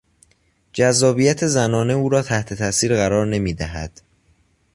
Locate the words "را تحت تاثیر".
2.09-2.95